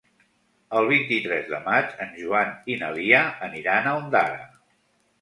El 0.79 0.89
vint-i-tres 0.91 1.51
de 1.51 1.59
maig 1.69 1.95
en 2.07 2.17
Joan 2.23 2.57
i 2.77 2.81
na 2.83 2.93
Lia 2.99 3.23
aniran 3.53 3.87
a 3.87 3.97
Ondara. 4.03 4.45